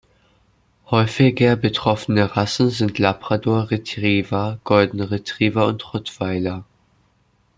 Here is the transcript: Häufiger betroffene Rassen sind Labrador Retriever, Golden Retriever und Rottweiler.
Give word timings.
Häufiger 0.89 1.55
betroffene 1.55 2.35
Rassen 2.35 2.71
sind 2.71 2.97
Labrador 2.97 3.69
Retriever, 3.69 4.59
Golden 4.63 5.01
Retriever 5.01 5.67
und 5.67 5.93
Rottweiler. 5.93 6.65